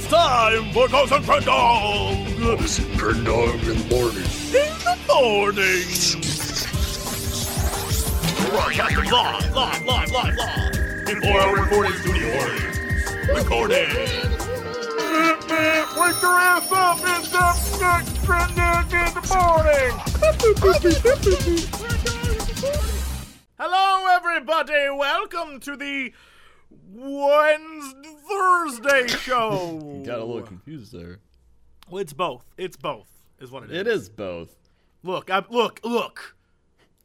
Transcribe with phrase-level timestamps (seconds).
[0.00, 2.38] It's time for Ghost and Crendor!
[2.38, 4.30] Ghost and Crendor in the morning.
[4.54, 5.86] In the morning!
[8.48, 11.08] Broadcasting live, live, live, live, live!
[11.08, 12.78] In four hour recording studio audience.
[13.26, 13.90] Recording!
[15.98, 16.98] Wake your ass up!
[17.02, 19.94] It's up next Crendor in the morning!
[23.58, 24.90] Hello, everybody!
[24.96, 26.12] Welcome to the
[26.94, 30.02] Wednesday Thursday show.
[30.04, 31.18] Got a little confused there.
[31.90, 32.44] Well, it's both.
[32.56, 33.08] It's both,
[33.40, 33.78] is what it is.
[33.80, 34.54] It is both.
[35.02, 36.36] Look, I, look, look.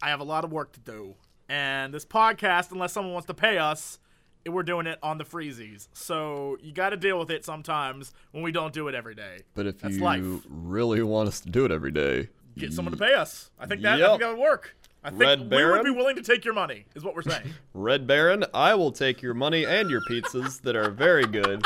[0.02, 1.16] I have a lot of work to do,
[1.48, 4.00] and this podcast, unless someone wants to pay us,
[4.46, 5.88] we're doing it on the freezies.
[5.94, 9.44] So you got to deal with it sometimes when we don't do it every day.
[9.54, 10.24] But if That's you life.
[10.50, 13.50] really want us to do it every day, Get someone to pay us.
[13.58, 14.10] I think that I Yep.
[14.10, 14.76] think that would work.
[15.04, 16.86] I think Red we would be willing to take your money.
[16.96, 17.46] Is what we're saying.
[17.74, 21.66] Red Baron, I will take your money and your pizzas that are very good.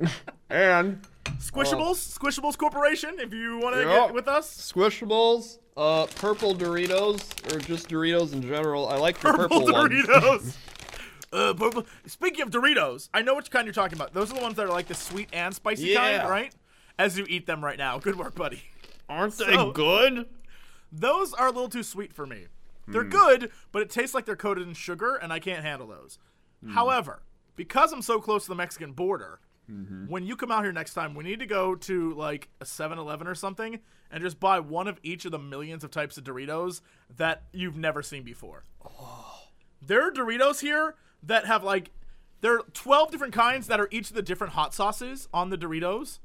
[0.50, 1.00] and
[1.38, 3.16] Squishables, Squishables Corporation.
[3.18, 3.88] If you want to Yep.
[4.06, 8.88] get with us, Squishables, uh, purple Doritos, or just Doritos in general.
[8.88, 9.92] I like the purple, purple, ones.
[10.06, 10.56] Doritos.
[11.30, 11.84] Uh, purple.
[12.06, 14.14] Speaking of Doritos, I know which kind you're talking about.
[14.14, 16.20] Those are the ones that are like the sweet and spicy Yeah.
[16.20, 16.54] kind, right?
[16.98, 17.98] As you eat them right now.
[17.98, 18.62] Good work, buddy.
[19.10, 20.26] Aren't they So- good?
[20.92, 22.46] Those are a little too sweet for me.
[22.86, 23.08] They're Hmm.
[23.10, 26.18] good, but it tastes like they're coated in sugar, and I can't handle those.
[26.64, 26.70] Hmm.
[26.70, 27.22] However,
[27.56, 30.06] because I'm so close to the Mexican border, Mm-hmm.
[30.06, 32.96] when you come out here next time, we need to go to like a 7
[32.98, 33.80] Eleven or something
[34.10, 36.80] and just buy one of each of the millions of types of Doritos
[37.14, 38.64] that you've never seen before.
[39.82, 41.90] There are Doritos here that have like,
[42.40, 45.58] there are 12 different kinds that are each of the different hot sauces on the
[45.58, 46.18] Doritos.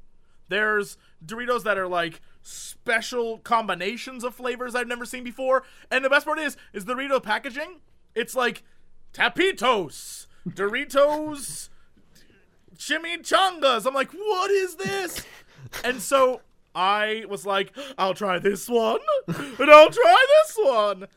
[0.48, 5.64] There's Doritos that are like special combinations of flavors I've never seen before.
[5.90, 7.80] And the best part is, is the Dorito packaging.
[8.14, 8.64] It's like
[9.14, 11.70] Tapitos, Doritos,
[12.78, 13.86] chimichangas.
[13.88, 15.26] I'm like, what is this?
[15.84, 16.42] and so
[16.76, 21.08] I was like, I'll try this one, and I'll try this one,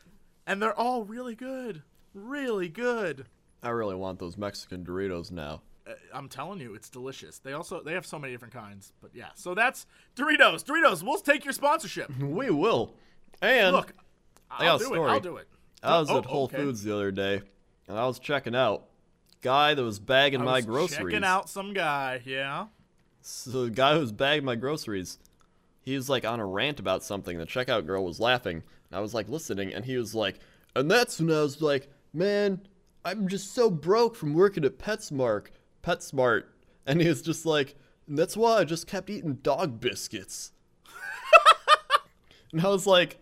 [0.45, 1.83] and they're all really good,
[2.13, 3.25] really good.
[3.63, 5.61] I really want those Mexican Doritos now.
[5.87, 7.39] Uh, I'm telling you, it's delicious.
[7.39, 9.29] They also they have so many different kinds, but yeah.
[9.35, 10.63] So that's Doritos.
[10.65, 12.11] Doritos, we'll take your sponsorship.
[12.19, 12.93] We will.
[13.41, 13.93] And Look,
[14.49, 15.09] got I'll a do story.
[15.09, 15.13] it.
[15.13, 15.47] I'll do it.
[15.83, 16.57] I was Oh, at Whole okay.
[16.57, 17.41] Foods the other day,
[17.87, 18.85] and I was checking out.
[19.41, 20.97] Guy that was bagging my groceries.
[21.13, 22.21] Checking out some guy.
[22.25, 22.65] Yeah.
[23.21, 25.19] So the guy who was bagging my groceries,
[25.81, 27.37] he was like on a rant about something.
[27.37, 28.63] The checkout girl was laughing.
[28.89, 30.39] And I was like listening, and he was like,
[30.75, 32.61] and that's when I was like, man,
[33.05, 35.47] I'm just so broke from working at PetSmart.
[35.87, 36.43] PetSmart,
[36.85, 37.75] and he was just like,
[38.07, 40.51] that's why I just kept eating dog biscuits.
[42.51, 43.19] and I was like,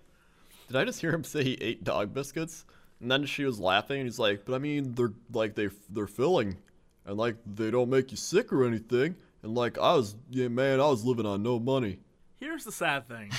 [0.67, 2.65] did I just hear him say he ate dog biscuits?
[2.99, 6.07] And then she was laughing, and he's like, but I mean, they're like they they're
[6.07, 6.57] filling,
[7.05, 9.15] and like they don't make you sick or anything.
[9.43, 11.99] And like I was, yeah, man, I was living on no money.
[12.39, 13.31] Here's the sad thing.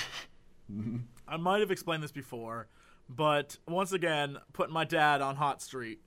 [1.27, 2.67] I might have explained this before,
[3.09, 5.99] but once again, putting my dad on Hot Street.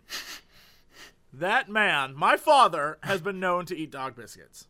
[1.33, 4.67] That man, my father, has been known to eat dog biscuits.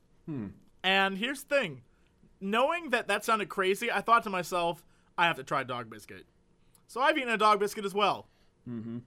[0.83, 1.83] And here's the thing
[2.41, 4.85] knowing that that sounded crazy, I thought to myself,
[5.19, 6.25] I have to try dog biscuit.
[6.87, 8.29] So I've eaten a dog biscuit as well.
[8.69, 8.99] Mm-hmm.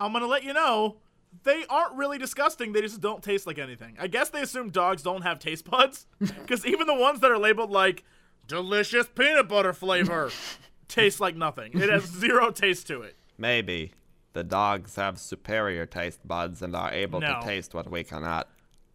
[0.00, 0.96] I'm going to let you know.
[1.44, 2.72] They aren't really disgusting.
[2.72, 3.96] They just don't taste like anything.
[3.98, 6.06] I guess they assume dogs don't have taste buds.
[6.18, 8.04] Because even the ones that are labeled like
[8.48, 10.30] delicious peanut butter flavor
[10.88, 11.72] taste like nothing.
[11.74, 13.16] It has zero taste to it.
[13.38, 13.92] Maybe.
[14.32, 17.40] The dogs have superior taste buds and are able No.
[17.40, 18.48] to taste what we cannot.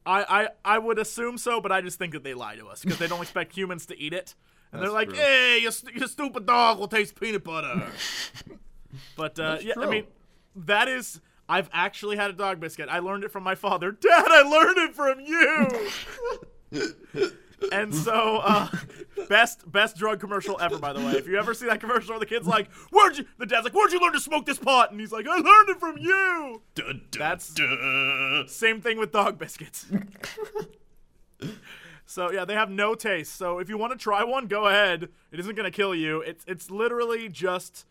[0.06, 2.84] I, I, I would assume so, but I just think that they lie to us
[2.84, 4.36] because they don't expect humans to eat it.
[4.72, 5.18] And they're like, true.
[5.18, 7.92] hey, your, your stupid dog will taste peanut butter.
[9.16, 10.06] but, uh, That's yeah, I mean,
[10.56, 11.22] that is.
[11.50, 12.90] I've actually had a dog biscuit.
[12.90, 13.92] I learned it from my father.
[13.92, 15.68] Dad, I learned it from you.
[17.72, 18.70] and so, uh,
[19.30, 21.14] best best drug commercial ever, by the way.
[21.14, 23.74] If you ever see that commercial where the kid's like, "Where'd you?" The dad's like,
[23.74, 26.62] "Where'd you learn to smoke this pot?" And he's like, "I learned it from you."
[27.18, 27.56] That's
[28.52, 29.86] same thing with dog biscuits.
[32.06, 33.36] so yeah, they have no taste.
[33.36, 35.10] So if you want to try one, go ahead.
[35.32, 36.22] It isn't gonna kill you.
[36.22, 37.86] It's it's literally just,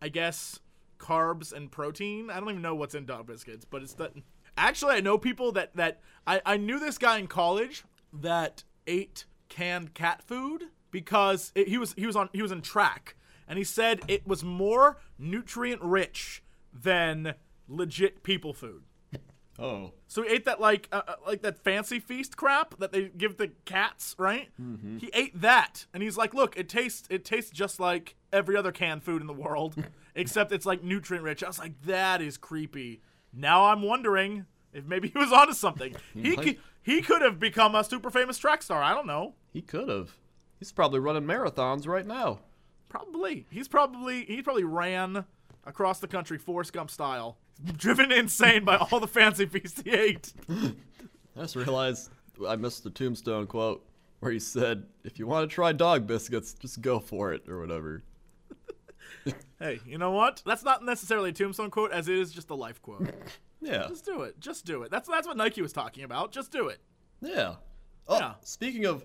[0.00, 0.60] I guess,
[0.98, 2.30] carbs and protein.
[2.30, 4.12] I don't even know what's in dog biscuits, but it's that.
[4.56, 9.24] Actually, I know people that that I I knew this guy in college that ate
[9.48, 13.16] canned cat food because it, he was he was on he was in track
[13.48, 16.42] and he said it was more nutrient rich
[16.72, 17.34] than
[17.68, 18.82] legit people food.
[19.58, 23.10] Oh, So he ate that like uh, uh, like that fancy feast crap that they
[23.10, 24.48] give the cats, right?
[24.98, 28.72] He ate that, and he's like, "Look, it tastes it tastes just like every other
[28.72, 29.74] canned food in the world,
[30.14, 34.86] except it's like nutrient rich." I was like, "That is creepy." Now I'm wondering if
[34.86, 35.94] maybe he was onto something.
[36.14, 38.82] He might- could, he could have become a super famous track star.
[38.82, 39.34] I don't know.
[39.52, 40.16] He could have.
[40.58, 42.40] He's probably running marathons right now.
[42.88, 43.46] Probably.
[43.50, 45.24] He's probably he probably ran
[45.64, 47.38] across the country Forrest Gump style,
[47.76, 50.32] driven insane by all the fancy feasts he ate.
[50.50, 52.10] I just realized
[52.46, 53.84] I missed the tombstone quote
[54.20, 57.60] where he said, "If you want to try dog biscuits, just go for it," or
[57.60, 58.02] whatever.
[59.60, 60.42] Hey, you know what?
[60.44, 63.08] That's not necessarily a tombstone quote, as it is just a life quote.
[63.62, 64.38] Yeah, Just do it.
[64.40, 64.90] Just do it.
[64.90, 66.32] That's that's what Nike was talking about.
[66.32, 66.80] Just do it.
[67.20, 67.54] yeah.
[68.08, 68.34] Oh, Yeah.
[68.42, 69.04] speaking of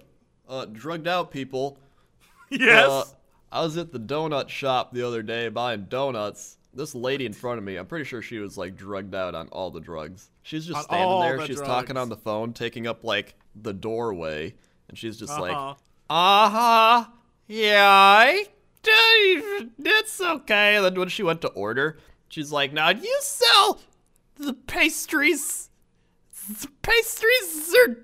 [0.50, 1.78] uh, drugged out people,
[2.50, 2.90] Yes.
[2.90, 3.04] uh,
[3.52, 6.58] I was at the donut shop the other day buying donuts.
[6.74, 9.48] This lady in front of me, I'm pretty sure she was like drugged out on
[9.50, 10.30] all the drugs.
[10.44, 11.38] She's just On standing there.
[11.38, 14.56] the She's talking on the phone, taking up like the doorway,
[14.90, 15.76] and she's just like, Uh-huh.
[16.10, 17.06] Uh huh.
[17.48, 18.46] Yeah, I.
[19.80, 20.76] It's okay.
[20.76, 21.98] And then when she went to order,
[22.30, 23.80] she's like, "Now you sell
[24.40, 25.70] the pastries?
[26.48, 27.98] The pastries are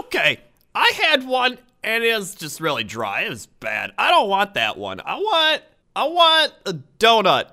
[0.00, 0.40] okay.
[0.74, 3.22] I had one, and it was just really dry.
[3.22, 3.92] It was bad.
[3.96, 5.00] I don't want that one.
[5.00, 5.62] I want,
[5.94, 7.50] I want a donut."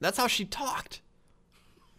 [0.00, 1.00] That's how she talked.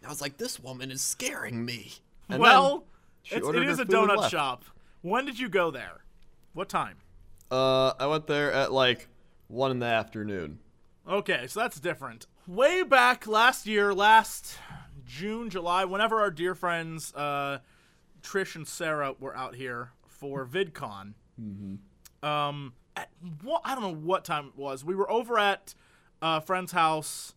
[0.04, 1.92] I was like, "This woman is scaring me."
[2.30, 2.86] And well,
[3.30, 4.64] then it's, ordered it is a donut shop.
[5.02, 6.04] When did you go there?
[6.54, 6.96] What time?
[7.50, 9.08] Uh, I went there at like
[9.48, 10.60] one in the afternoon.
[11.08, 12.26] Okay, so that's different.
[12.46, 14.58] Way back last year, last
[15.08, 17.58] June, July, whenever our dear friends uh,
[18.22, 21.14] Trish and Sarah were out here for VidCon,
[22.22, 23.08] um, at
[23.42, 24.84] what I don't know what time it was.
[24.84, 25.74] We were over at
[26.20, 27.34] a friend's house,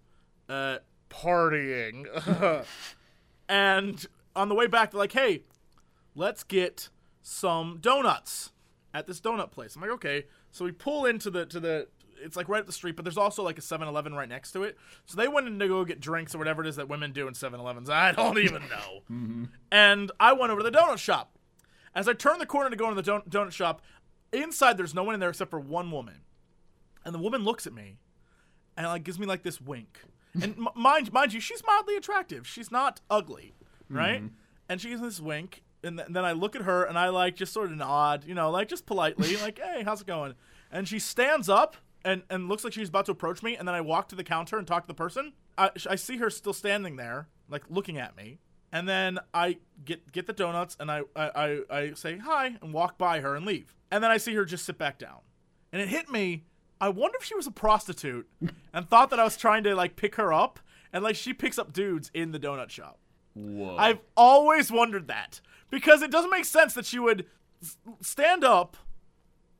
[0.49, 0.79] uh,
[1.09, 2.05] partying,
[3.49, 5.43] and on the way back, they're like, "Hey,
[6.13, 6.89] let's get
[7.21, 8.51] some donuts
[8.93, 11.87] at this donut place." I'm like, "Okay." So we pull into the to the
[12.23, 14.63] it's like right up the street, but there's also like a 7-Eleven right next to
[14.63, 14.77] it.
[15.05, 17.27] So they went in to go get drinks or whatever it is that women do
[17.27, 17.89] in 7-Elevens.
[17.89, 19.01] I don't even know.
[19.11, 19.43] Mm-hmm.
[19.71, 21.37] And I went over to the donut shop.
[21.93, 23.81] As I turn the corner to go into the don- donut shop,
[24.31, 26.21] inside there's no one in there except for one woman.
[27.03, 27.97] And the woman looks at me
[28.77, 29.99] and like gives me like this wink.
[30.35, 32.47] And m- mind mind you, she's mildly attractive.
[32.47, 33.53] She's not ugly,
[33.89, 34.19] right?
[34.23, 34.35] Mm-hmm.
[34.69, 37.09] And she gives me this wink, and, th- then I look at her and I
[37.09, 40.35] like just sort of nod, you know, like just politely, like, "Hey, how's it going?"
[40.71, 43.75] And she stands up and and looks like she's about to approach me, and then
[43.75, 45.33] I walk to the counter and talk to the person.
[45.57, 48.39] I, I see her still standing there, like looking at me.
[48.71, 52.73] And then I get get the donuts and I, I, I, I say hi and
[52.73, 53.75] walk by her and leave.
[53.91, 55.19] And then I see her just sit back down.
[55.73, 56.45] And it hit me,
[56.79, 58.29] I wonder if she was a prostitute
[58.73, 60.59] and thought that I was trying to like pick her up.
[60.93, 62.99] And like she picks up dudes in the donut shop.
[63.33, 63.75] Whoa.
[63.77, 67.25] I've always wondered that because it doesn't make sense that she would
[68.01, 68.77] stand up,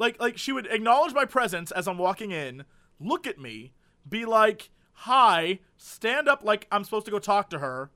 [0.01, 2.65] like like she would acknowledge my presence as I'm walking in,
[2.99, 3.71] look at me,
[4.09, 7.91] be like, "Hi," stand up like I'm supposed to go talk to her.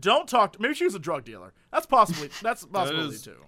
[0.00, 0.54] Don't talk.
[0.54, 1.52] To, maybe she was a drug dealer.
[1.70, 3.44] That's possibly that's a possibility too.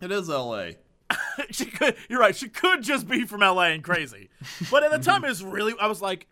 [0.00, 0.76] it is L.A.
[1.50, 1.96] she could.
[2.08, 2.34] You're right.
[2.36, 4.28] She could just be from LA and crazy.
[4.70, 5.74] But at the time, it was really.
[5.80, 6.26] I was like,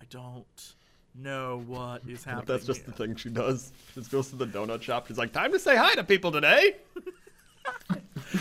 [0.00, 0.74] I don't
[1.14, 2.44] know what is happening.
[2.46, 2.90] That's just here.
[2.90, 3.72] the thing she does.
[3.94, 5.06] She just goes to the donut shop.
[5.08, 6.76] She's like, "Time to say hi to people today."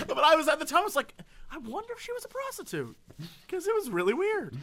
[0.07, 0.81] But I was at the time.
[0.81, 1.13] I was like,
[1.51, 2.95] I wonder if she was a prostitute
[3.45, 4.56] because it was really weird.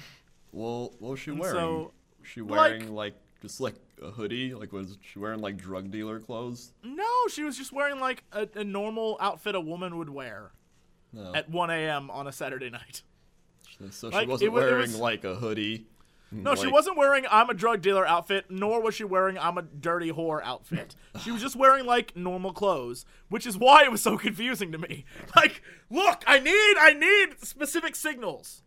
[0.53, 1.55] Well, what was she And wearing?
[1.57, 4.55] so, was she wearing like, just like a hoodie?
[4.55, 6.73] Like was she wearing like drug dealer clothes?
[6.83, 10.51] No, she was just wearing like a, a normal outfit a woman would wear
[11.13, 11.35] No.
[11.35, 12.11] at 1 a.m.
[12.11, 13.03] on a Saturday night.
[13.91, 15.87] so like, she wasn't it wa- it wearing was- like a hoodie.
[16.31, 19.63] No, she wasn't wearing I'm a drug dealer outfit, nor was she wearing I'm a
[19.63, 20.95] dirty whore outfit.
[21.23, 24.79] She was just wearing like normal clothes, which is why it was so confusing to
[24.79, 25.05] me.
[25.37, 28.63] Like, look, I need I need specific signals.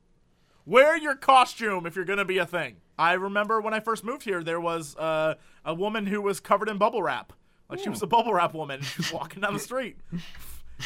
[0.65, 2.77] Wear your costume if you're gonna be a thing.
[2.97, 6.69] I remember when I first moved here, there was uh, a woman who was covered
[6.69, 7.33] in bubble wrap.
[7.69, 8.81] Like she was a bubble wrap woman.
[8.81, 9.97] She was walking down the street.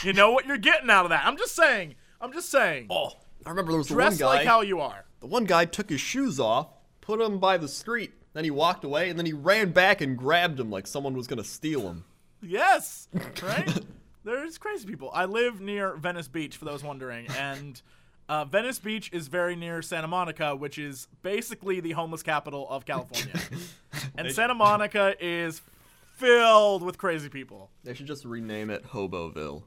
[0.04, 1.26] You know what you're getting out of that.
[1.26, 1.96] I'm just saying.
[2.22, 2.88] I'm just saying.
[2.90, 3.12] Oh,
[3.46, 4.26] I remember there was the one Dress guy.
[4.28, 5.06] like how you are.
[5.26, 6.68] The one guy took his shoes off,
[7.02, 10.16] put them by the street, then he walked away, and then he ran back and
[10.16, 12.06] grabbed him like someone was gonna steal him.
[12.44, 13.08] Yes,
[13.42, 13.76] right.
[14.24, 15.10] There's crazy people.
[15.12, 17.82] I live near Venice Beach, for those wondering, and
[18.30, 22.86] uh, Venice Beach is very near Santa Monica, which is basically the homeless capital of
[22.86, 23.42] California.
[24.20, 25.60] and Santa Monica is
[26.18, 27.72] filled with crazy people.
[27.84, 29.64] They should just rename it Hoboville.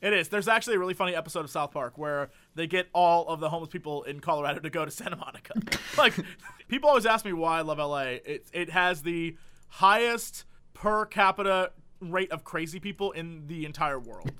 [0.00, 0.28] It is.
[0.28, 3.48] There's actually a really funny episode of South Park where they get all of the
[3.48, 5.54] homeless people in Colorado to go to Santa Monica.
[5.98, 6.14] like,
[6.68, 8.18] people always ask me why I love LA.
[8.24, 9.36] It it has the
[9.68, 14.30] highest per capita rate of crazy people in the entire world.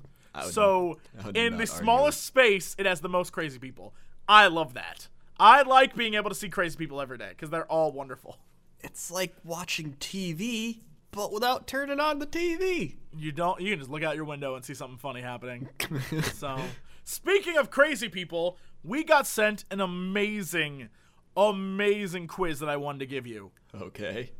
[0.49, 1.83] So, I would in not the argue.
[1.83, 3.93] smallest space, it has the most crazy people.
[4.27, 5.07] I love that.
[5.39, 8.37] I like being able to see crazy people every day because they're all wonderful.
[8.81, 10.81] It's like watching TV,
[11.11, 12.95] but without turning on the TV.
[13.17, 13.59] You don't.
[13.61, 15.69] You can just look out your window and see something funny happening.
[16.33, 16.59] so,
[17.05, 20.89] speaking of crazy people, we got sent an amazing,
[21.37, 23.51] amazing quiz that I wanted to give you.
[23.73, 24.31] Okay.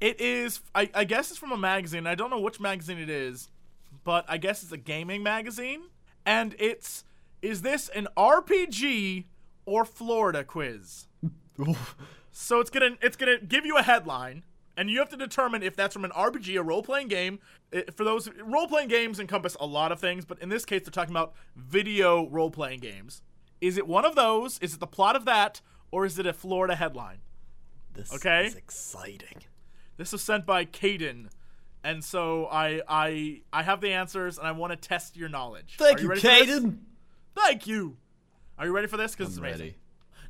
[0.00, 2.06] It is, I, I guess it's from a magazine.
[2.06, 3.50] I don't know which magazine it is,
[4.04, 5.82] but I guess it's a gaming magazine.
[6.24, 7.02] And it's,
[7.40, 9.24] is this an RPG
[9.66, 11.08] or Florida quiz?
[12.32, 14.42] So it's gonna it's gonna give you a headline,
[14.76, 17.38] and you have to determine if that's from an RPG, a role playing game.
[17.94, 20.90] For those role playing games encompass a lot of things, but in this case, they're
[20.90, 23.22] talking about video role playing games.
[23.60, 24.58] Is it one of those?
[24.60, 25.60] Is it the plot of that,
[25.90, 27.18] or is it a Florida headline?
[27.94, 28.46] This Okay.
[28.46, 29.42] is exciting.
[29.98, 31.28] This was sent by Caden,
[31.84, 35.74] and so I I I have the answers, and I want to test your knowledge.
[35.78, 36.08] Thank Are you?
[36.10, 36.78] Caden.
[37.36, 37.98] Thank you.
[38.58, 39.12] Are you ready for this?
[39.14, 39.60] Because it's amazing.
[39.60, 39.76] ready.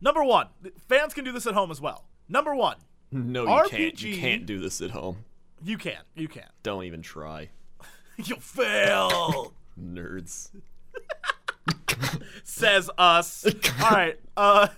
[0.00, 0.48] Number one,
[0.88, 2.06] fans can do this at home as well.
[2.28, 2.76] Number one,
[3.12, 4.02] No, you can't.
[4.02, 5.18] You can't do this at home.
[5.62, 6.48] you can, you can.
[6.62, 7.50] Don't even try.
[8.16, 9.52] You'll fail.
[9.80, 10.50] Nerds.
[12.44, 13.46] says us.
[13.82, 14.18] All right.
[14.36, 14.68] Uh,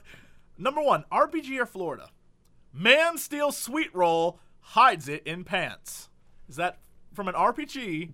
[0.59, 2.11] number one, RPG or Florida.
[2.73, 6.09] Man steals sweet roll, hides it in pants.
[6.49, 6.79] Is that
[7.13, 8.11] from an RPG,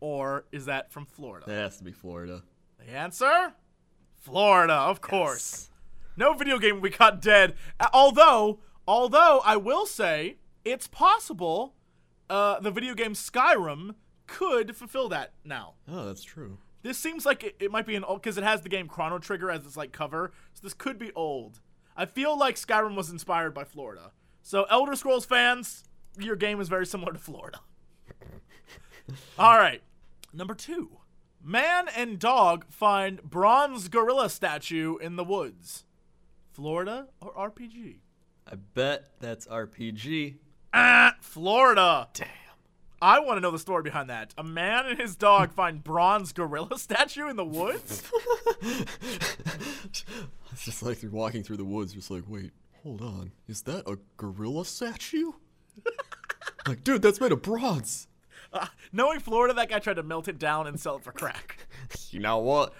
[0.00, 1.44] or is that from Florida?
[1.46, 2.42] That has to be Florida.
[2.78, 3.52] The answer,
[4.16, 5.70] Florida, of course.
[6.16, 7.54] No video game we caught dead.
[7.92, 11.74] Although, although I will say it's possible,
[12.28, 13.94] uh, the video game Skyrim
[14.26, 15.74] could fulfill that now.
[15.86, 16.58] Oh, that's true.
[16.82, 19.18] This seems like it, it might be an old because it has the game Chrono
[19.18, 21.60] Trigger as its like cover, so this could be old.
[21.96, 24.12] I feel like Skyrim was inspired by Florida.
[24.42, 25.84] So Elder Scrolls fans,
[26.18, 27.60] your game is very similar to Florida.
[29.38, 29.82] All right,
[30.32, 30.98] number two.
[31.42, 35.84] Man and dog find bronze gorilla statue in the woods.
[36.52, 37.98] Florida or RPG?
[38.50, 40.36] I bet that's RPG.
[40.72, 42.08] Ah, Florida.
[42.14, 42.28] Damn.
[43.00, 44.34] I want to know the story behind that.
[44.36, 48.02] A man and his dog find bronze gorilla statue in the woods?
[50.58, 52.50] It's just like they're walking through the woods, just like, wait,
[52.82, 53.30] hold on.
[53.46, 55.30] Is that a gorilla statue?
[56.66, 58.08] like, dude, that's made of bronze.
[58.52, 61.58] Uh, knowing Florida, that guy tried to melt it down and sell it for crack.
[62.10, 62.74] You know what?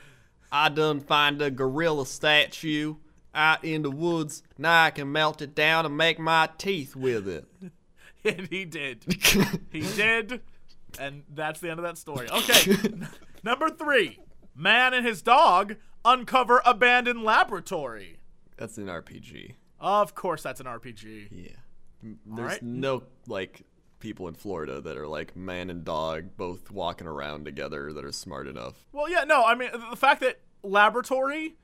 [0.51, 2.97] I done find a gorilla statue
[3.39, 4.43] out in the woods.
[4.59, 7.47] Now I can melt it down and make my teeth with it.
[8.25, 9.05] and he did.
[9.73, 10.43] He did.
[10.99, 12.29] And that's the end of that story.
[12.31, 12.77] Okay.
[13.43, 14.19] number three
[14.55, 18.19] Man and his dog uncover abandoned laboratory.
[18.57, 19.55] That's an RPG.
[19.79, 21.29] Of course, that's an RPG.
[21.31, 21.51] Yeah.
[22.27, 22.63] There's right.
[22.63, 23.63] no like
[24.01, 28.13] people in Florida that are like man and dog both walking around together that are
[28.13, 28.75] smart enough.
[28.93, 31.57] Well, yeah, no, I mean, the fact that laboratory,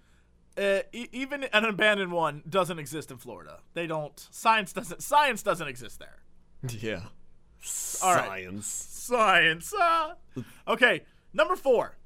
[0.56, 3.58] uh, e- even an abandoned one, doesn't exist in Florida.
[3.74, 4.28] They don't.
[4.30, 5.02] Science doesn't.
[5.02, 6.18] Science doesn't exist there.
[6.78, 7.00] Yeah.
[8.02, 8.26] All right.
[8.26, 8.66] Science.
[8.66, 9.74] Science.
[9.76, 10.14] ah.
[10.68, 11.96] Okay, number four.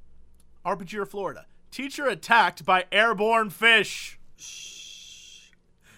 [0.64, 1.46] RPG Florida.
[1.70, 4.18] Teacher attacked by airborne fish.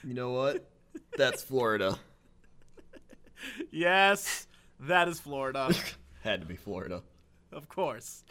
[0.04, 0.68] You know what?
[1.16, 1.98] That's Florida.
[3.70, 4.46] Yes,
[4.80, 5.72] that is Florida.
[6.22, 7.02] Had to be Florida.
[7.52, 8.24] of course.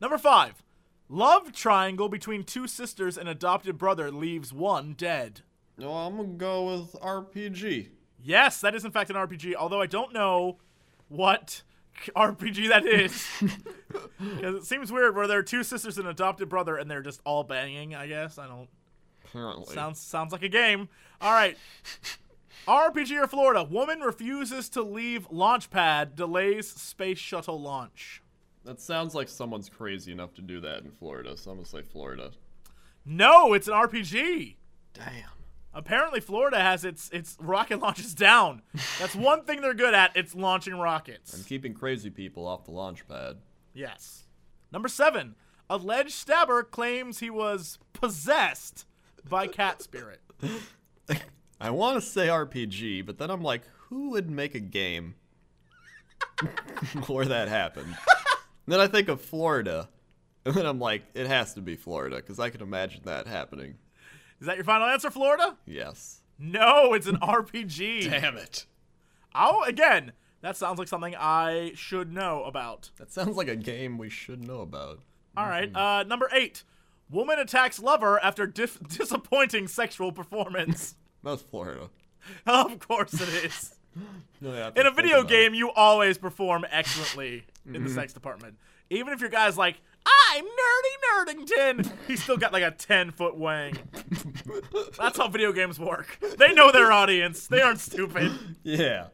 [0.00, 0.62] Number five.
[1.08, 5.42] Love triangle between two sisters and adopted brother leaves one dead.
[5.78, 7.88] No, I'm gonna go with RPG.
[8.22, 10.58] Yes, that is in fact an RPG, although I don't know
[11.08, 11.62] what
[12.16, 13.26] RPG that is.
[14.18, 17.02] Because it seems weird where there are two sisters and an adopted brother and they're
[17.02, 18.38] just all banging, I guess.
[18.38, 18.68] I don't.
[19.24, 19.74] Apparently.
[19.74, 20.88] Sounds sounds like a game.
[21.20, 21.56] All right.
[22.66, 23.62] RPG or Florida.
[23.62, 28.22] Woman refuses to leave launch pad, delays space shuttle launch.
[28.66, 31.82] That sounds like someone's crazy enough to do that in Florida, so I'm gonna say
[31.82, 32.32] Florida.
[33.04, 34.56] No, it's an RPG.
[34.92, 35.30] Damn.
[35.72, 38.62] Apparently Florida has its its rocket launches down.
[38.98, 40.16] That's one thing they're good at.
[40.16, 41.34] It's launching rockets.
[41.34, 43.38] I'm keeping crazy people off the launch pad.
[43.72, 44.24] Yes.
[44.72, 45.36] Number seven.
[45.68, 48.86] Alleged stabber claims he was possessed
[49.28, 50.20] by cat spirit.
[51.60, 55.14] I want to say RPG, but then I'm like, who would make a game
[57.06, 57.96] where that happened?
[58.66, 59.88] Then I think of Florida,
[60.44, 63.76] and then I'm like, it has to be Florida because I can imagine that happening.
[64.40, 65.56] Is that your final answer, Florida?
[65.66, 66.20] Yes.
[66.38, 68.10] No, it's an RPG.
[68.10, 68.66] Damn it.
[69.34, 72.90] Oh, again, that sounds like something I should know about.
[72.98, 75.00] That sounds like a game we should know about.
[75.36, 76.64] All right, uh, number eight.
[77.10, 80.96] Woman attacks lover after dif- disappointing sexual performance.
[81.22, 81.90] That's Florida.
[82.46, 83.74] of course it is.
[84.42, 88.56] Have In a video game, you always perform excellently in the sex department.
[88.90, 93.36] Even if your guy's like, I'm Nerdy Nerdington, he's still got like a 10 foot
[93.36, 93.76] wang.
[94.98, 96.18] That's how video games work.
[96.38, 98.30] They know their audience, they aren't stupid.
[98.62, 99.06] Yeah.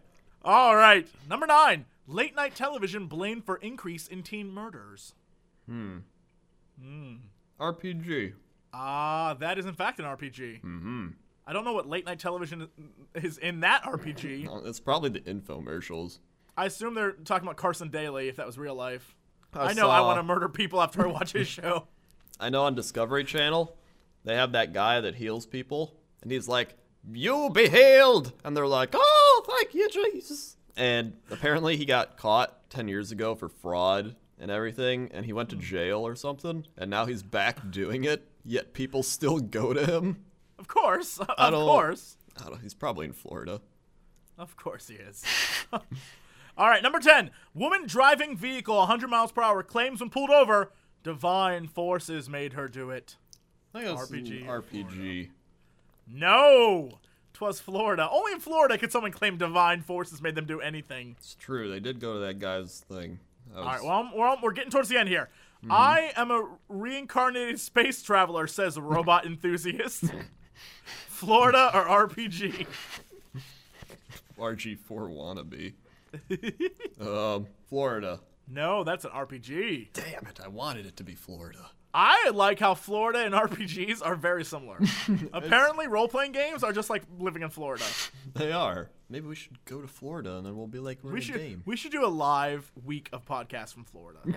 [0.44, 1.06] All right.
[1.28, 1.86] Number nine.
[2.08, 5.14] Late night television blamed for increase in teen murders.
[5.68, 5.98] Hmm.
[6.82, 7.14] Hmm.
[7.60, 8.32] RPG.
[8.74, 10.62] Ah, that is in fact an RPG.
[10.62, 11.08] Mm-hmm.
[11.46, 12.68] I don't know what late night television
[13.14, 14.48] is in that RPG.
[14.48, 16.18] Oh, It's probably the infomercials.
[16.56, 19.14] I assume they're talking about Carson Daly if that was real life.
[19.54, 21.88] I I know I want to murder people after I watch his show.
[22.40, 23.76] I know on Discovery Channel,
[24.24, 26.76] they have that guy that heals people, and he's like,
[27.10, 32.70] "You be healed," and they're like, "Oh, thank you, Jesus." And apparently, he got caught
[32.70, 35.62] ten years ago for fraud and everything, and he went to hmm.
[35.62, 38.28] jail or something, and now he's back doing it.
[38.44, 40.24] Yet people still go to him.
[40.62, 41.18] Of course.
[41.20, 42.16] Of I don't- course.
[42.42, 42.62] I don't.
[42.62, 43.60] He's probably in Florida.
[44.38, 45.22] Of course he is.
[45.72, 45.80] All
[46.68, 47.30] right, number 10.
[47.52, 52.68] Woman driving vehicle 100 miles per hour claims when pulled over, divine forces made her
[52.68, 53.16] do it.
[53.74, 54.46] I think that's RPG.
[54.46, 55.28] RPG.
[56.08, 56.98] No!
[57.34, 58.08] Twas Florida.
[58.10, 61.16] Only in Florida could someone claim divine forces made them do anything.
[61.18, 61.70] It's true.
[61.70, 63.18] They did go to that guy's thing.
[63.52, 65.28] That All right, well, I'm- well, we're getting towards the end here.
[65.62, 65.72] Mm-hmm.
[65.72, 70.04] I am a reincarnated space traveler, says robot enthusiast.
[71.08, 72.66] Florida or RPG?
[74.38, 75.74] RG4 wannabe.
[77.00, 78.20] um, Florida.
[78.48, 79.92] No, that's an RPG.
[79.92, 80.40] Damn it!
[80.44, 81.70] I wanted it to be Florida.
[81.94, 84.78] I like how Florida and RPGs are very similar.
[85.32, 87.84] Apparently, role playing games are just like living in Florida.
[88.34, 88.90] They are.
[89.10, 91.26] Maybe we should go to Florida and then we'll be like we're We in a
[91.26, 91.62] should game.
[91.66, 94.20] we should do a live week of podcasts from Florida.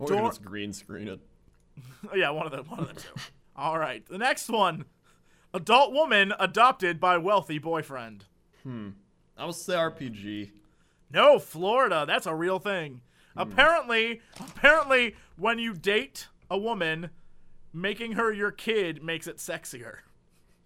[0.00, 1.20] Or Dor- just green screen it.
[2.14, 3.20] Yeah, one of them, one of them two.
[3.58, 4.84] All right, the next one:
[5.52, 8.26] adult woman adopted by wealthy boyfriend.
[8.62, 8.90] Hmm.
[9.36, 10.50] I would say RPG.
[11.12, 12.04] No, Florida.
[12.06, 13.00] That's a real thing.
[13.36, 17.10] Apparently, apparently, when you date a woman,
[17.72, 19.98] making her your kid makes it sexier.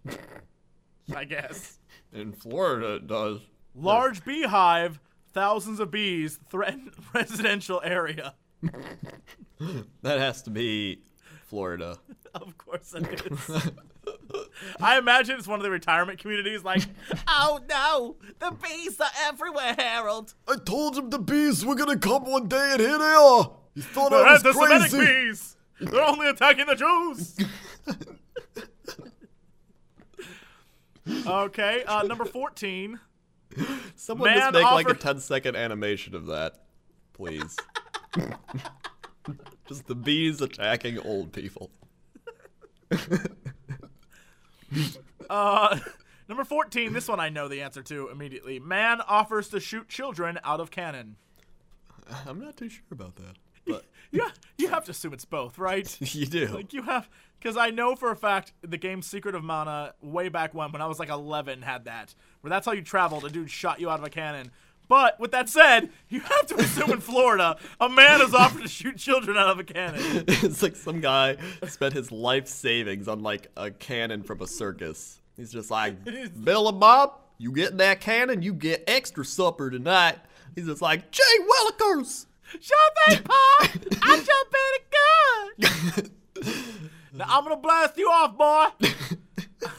[1.15, 1.79] I guess.
[2.11, 3.39] In Florida, it does.
[3.75, 4.99] Large beehive,
[5.33, 8.35] thousands of bees threaten residential area.
[10.01, 11.03] That has to be
[11.45, 11.97] Florida.
[12.41, 13.61] Of course it is.
[14.81, 16.81] I imagine it's one of the retirement communities like,
[17.27, 20.33] oh no, the bees are everywhere, Harold.
[20.47, 23.51] I told him the bees were gonna come one day and here they are.
[23.75, 25.55] You thought They're anti-Semitic bees.
[25.79, 27.35] They're only attacking the Jews.
[31.27, 32.99] okay, uh, number 14.
[33.95, 36.63] Someone Man just make like a offered- 10 second animation of that,
[37.13, 37.55] please.
[39.67, 41.69] just the bees attacking old people.
[45.29, 45.79] Uh,
[46.27, 48.59] number 14, this one I know the answer to immediately.
[48.59, 51.15] Man offers to shoot children out of cannon.
[52.27, 54.29] I'm not too sure about that, but Yeah,
[54.59, 55.97] you have to assume it's both, right?
[56.13, 56.47] you do.
[56.47, 60.29] Like you have, because I know for a fact the game Secret of Mana, way
[60.29, 63.25] back when, when I was like 11, had that, where that's how you traveled.
[63.25, 64.51] A dude shot you out of a cannon.
[64.87, 68.67] But with that said, you have to assume in Florida, a man is offered to
[68.67, 70.25] shoot children out of a cannon.
[70.27, 75.21] it's like some guy spent his life savings on like a cannon from a circus.
[75.35, 75.95] He's just like,
[76.43, 80.17] Bill and Bob, you get that cannon, you get extra supper tonight.
[80.55, 82.27] He's just like, Jay Willikers!
[82.59, 83.69] Jump in, Pa!
[84.03, 86.11] I jump in a gun!
[87.13, 88.89] now I'm gonna blast you off, boy.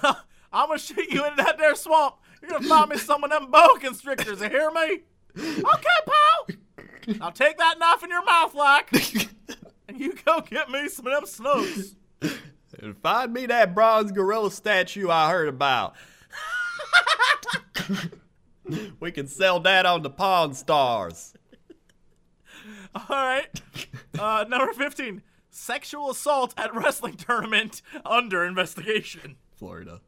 [0.53, 2.17] I'm gonna shoot you into that there swamp.
[2.45, 5.01] You're gonna find me some of them boa constrictors, you hear me?
[5.39, 7.17] Okay, pal.
[7.19, 8.91] Now take that knife in your mouth, like,
[9.89, 11.97] and you go get me some of them snooks.
[12.79, 15.95] And find me that bronze gorilla statue I heard about.
[19.01, 21.33] we can sell that on the Pawn Stars.
[22.95, 23.61] All right.
[24.19, 25.23] Uh, number 15.
[25.51, 29.37] Sexual assault at wrestling tournament under investigation.
[29.57, 30.01] Florida.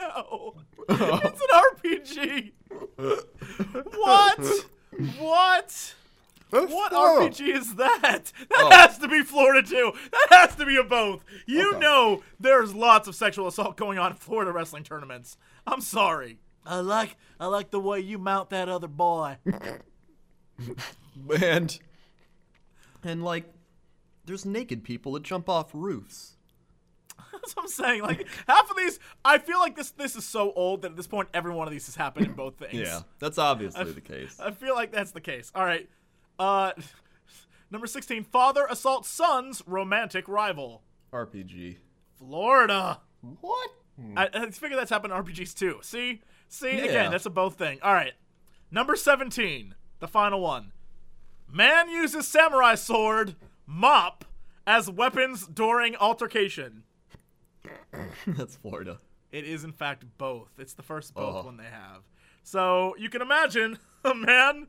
[0.00, 0.54] No.
[0.88, 2.52] It's an RPG.
[3.96, 4.44] What?
[5.18, 5.94] What?
[6.50, 8.00] What RPG is that?
[8.02, 8.70] That Oh.
[8.72, 9.92] has to be Florida too.
[10.10, 11.24] That has to be a both.
[11.46, 11.78] You Okay.
[11.80, 15.36] know there's lots of sexual assault going on in Florida wrestling tournaments.
[15.66, 16.40] I'm sorry.
[16.66, 19.36] I like I like the way you mount that other boy.
[21.40, 21.78] And
[23.02, 23.44] and like
[24.24, 26.36] there's naked people that jump off roofs.
[27.40, 28.02] That's what I'm saying.
[28.02, 31.06] Like half of these, I feel like this this is so old that at this
[31.06, 32.74] point every one of these has happened in both things.
[32.74, 34.38] Yeah, that's obviously the case.
[34.40, 35.50] I feel like that's the case.
[35.54, 35.88] All right.
[36.38, 36.72] Uh,
[37.70, 38.24] number 16.
[38.24, 40.82] Father assaults son's romantic rival.
[41.12, 41.76] RPG.
[42.18, 43.00] Florida.
[43.40, 43.70] What?
[44.16, 45.78] I, I figure that's happened in RPGs too.
[45.82, 46.22] See?
[46.48, 46.78] See?
[46.78, 46.84] Yeah.
[46.84, 47.78] Again, that's a both thing.
[47.82, 48.14] All right.
[48.70, 49.74] Number 17.
[49.98, 50.72] The final one.
[51.52, 54.24] Man uses samurai sword, mop,
[54.66, 56.84] as weapons during altercation.
[58.26, 58.98] That's Florida.
[59.32, 60.50] It is in fact both.
[60.58, 61.46] It's the first both Oh.
[61.46, 62.02] one they have.
[62.42, 64.66] So you can imagine a man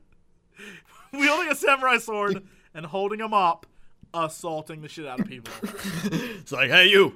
[1.12, 2.42] wielding a samurai sword
[2.74, 3.66] and holding a mop,
[4.14, 5.52] assaulting the shit out of people.
[6.04, 7.14] It's like, hey, you.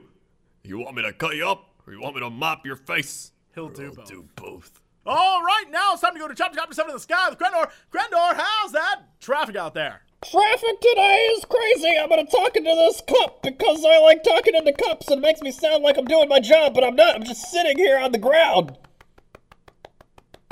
[0.63, 3.31] You want me to cut you up, or you want me to mop your face?
[3.55, 4.09] He'll do I'll both.
[4.09, 4.81] do both.
[5.07, 7.39] All right, now it's time to go to chapter chapter seven in the sky with
[7.39, 7.71] Crendor.
[7.93, 10.03] Crendor, how's that traffic out there?
[10.25, 11.95] Traffic today is crazy.
[11.99, 15.43] I'm gonna talk into this cup because I like talking into cups and it makes
[15.43, 17.17] me sound like I'm doing my job, but I'm not.
[17.17, 18.79] I'm just sitting here on the ground.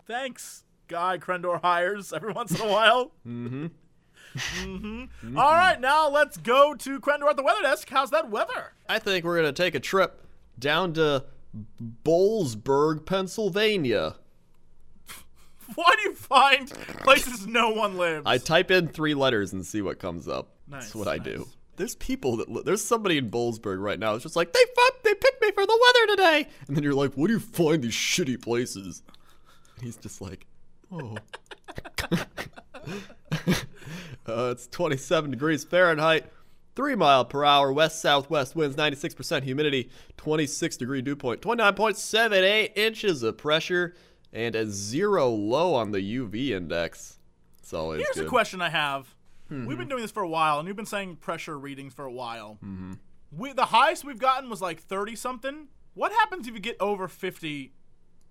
[0.06, 3.12] Thanks, guy Crendor hires every once in a while.
[3.26, 3.66] mm-hmm.
[4.36, 5.38] Mm-hmm.
[5.38, 7.88] All right, now let's go to Crendor at the weather desk.
[7.88, 8.74] How's that weather?
[8.88, 10.26] I think we're gonna take a trip
[10.58, 11.24] down to
[12.04, 14.16] Boalsburg, Pennsylvania.
[15.74, 18.22] Why do you find places no one lives?
[18.26, 20.50] I type in three letters and see what comes up.
[20.68, 21.46] Nice, That's what I do.
[21.76, 24.14] There's people that li- there's somebody in Boalsburg right now.
[24.14, 26.94] It's just like they fuck, they picked me for the weather today, and then you're
[26.94, 29.02] like, "What do you find these shitty places?"
[29.76, 30.46] And He's just like,
[30.92, 31.16] "Oh."
[34.26, 36.30] uh, it's 27 degrees Fahrenheit,
[36.76, 43.22] three mile per hour, west southwest winds, 96% humidity, 26 degree dew point, 29.78 inches
[43.22, 43.94] of pressure,
[44.34, 47.18] and a zero low on the UV index.
[47.60, 48.26] It's always Here's good.
[48.26, 49.14] a question I have.
[49.50, 52.10] We've been doing this for a while, and you've been saying pressure readings for a
[52.12, 52.58] while.
[52.64, 52.94] Mm-hmm.
[53.30, 55.68] We, the highest we've gotten was like 30 something.
[55.94, 57.72] What happens if you get over 50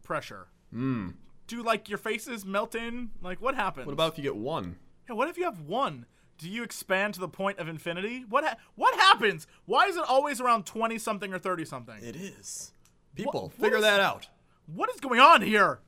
[0.04, 0.48] pressure?
[0.74, 1.10] Hmm.
[1.48, 3.12] Do like your faces melt in?
[3.22, 3.86] Like what happens?
[3.86, 4.76] What about if you get one?
[5.08, 6.08] Yeah, what if you have one?
[6.38, 8.26] Do you expand to the point of infinity?
[8.28, 9.48] What ha- what happens?
[9.66, 11.96] Why is it always around 20 something or 30 something?
[12.04, 12.74] It is.
[13.16, 14.28] People, what figure is- that out.
[14.66, 15.80] What is going on here?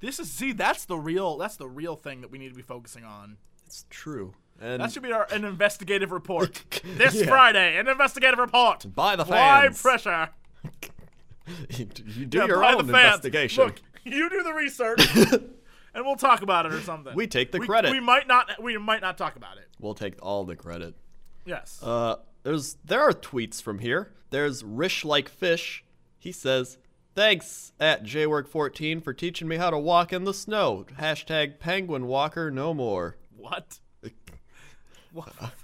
[0.00, 2.62] This is see, that's the real that's the real thing that we need to be
[2.62, 3.36] focusing on.
[3.66, 4.34] It's true.
[4.60, 6.64] And That should be our an investigative report.
[6.96, 7.26] this Yeah.
[7.26, 8.86] Friday, an investigative report.
[8.94, 9.82] by the Why fans.
[9.82, 10.28] pressure?
[11.70, 13.64] you you do Yeah, your own the investigation.
[13.64, 15.00] Look, you do the research,
[15.94, 17.14] and we'll talk about it or something.
[17.14, 17.90] We take the We- credit.
[17.90, 18.62] We might not.
[18.62, 19.68] We might not talk about it.
[19.80, 20.94] We'll take all the credit.
[21.44, 21.80] Yes.
[21.82, 24.12] Uh, there's there are tweets from here.
[24.30, 25.84] There's Rish like fish.
[26.18, 26.78] He says,
[27.16, 32.50] "Thanks at jwork14 for teaching me how to walk in the snow." Hashtag penguin walker
[32.50, 33.16] no more.
[33.36, 33.80] what?
[35.12, 35.32] what?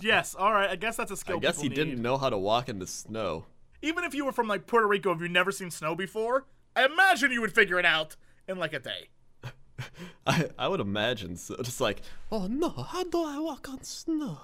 [0.00, 0.34] Yes.
[0.34, 0.70] All right.
[0.70, 1.36] I guess that's a skill.
[1.36, 3.44] I guess he people didn't know how to walk in the snow.
[3.82, 6.86] Even if you were from like Puerto Rico, if you've never seen snow before, I
[6.86, 8.16] imagine you would figure it out
[8.48, 9.10] in like a day.
[10.26, 11.56] I I would imagine so.
[11.62, 14.38] Just like, oh no, how do I walk on snow?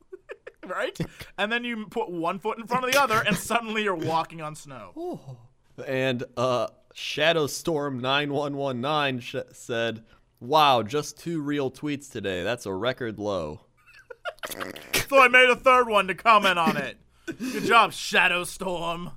[0.66, 0.98] right?
[1.38, 4.40] and then you put one foot in front of the other, and suddenly you're walking
[4.40, 4.92] on snow.
[4.96, 5.36] Oh.
[5.82, 10.02] And uh, Shadowstorm9119 sh- said,
[10.40, 12.42] Wow, just two real tweets today.
[12.42, 13.60] That's a record low.
[15.08, 16.96] So I made a third one to comment on it.
[17.26, 19.10] Good job, Shadow Storm.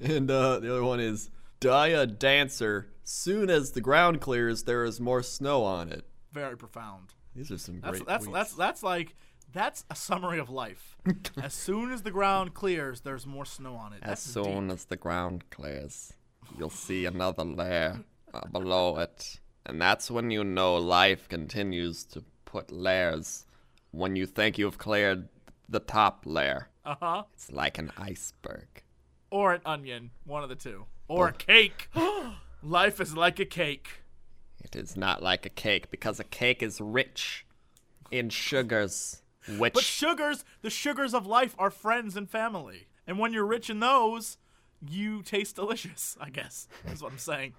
[0.00, 2.86] And uh, the other one is, Dia Dancer.
[3.02, 6.04] Soon as the ground clears, there is more snow on it.
[6.32, 7.14] Very profound.
[7.34, 8.32] These are some That's great that's tweets.
[8.32, 9.16] that's that's like
[9.54, 10.96] that's a summary of life.
[11.42, 14.00] as soon as the ground clears, there's more snow on it.
[14.02, 14.74] As That's soon deep.
[14.74, 16.12] as the ground clears,
[16.58, 18.00] you'll see another layer
[18.34, 19.40] uh, below it.
[19.66, 23.46] And that's when you know life continues to put layers.
[23.92, 25.28] When you think you've cleared
[25.68, 27.22] the top layer, Uh-huh.
[27.32, 28.82] it's like an iceberg.
[29.30, 30.84] Or an onion, one of the two.
[31.08, 31.88] Or a cake.
[32.62, 33.88] Life is like a cake.
[34.62, 37.44] It is not like a cake because a cake is rich
[38.10, 39.22] in sugars,
[39.58, 42.86] which But sugars, the sugars of life are friends and family.
[43.06, 44.38] And when you're rich in those,
[44.86, 46.68] you taste delicious, I guess.
[46.90, 47.54] Is what I'm saying.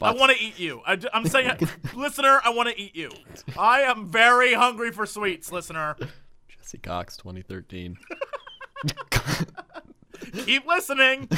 [0.00, 0.82] I want to eat you.
[0.86, 1.50] I, am saying,
[1.94, 3.10] listener, I want to eat you.
[3.58, 5.96] I am very hungry for sweets, listener.
[6.48, 7.98] Jesse Cox 2013.
[10.44, 11.28] Keep listening.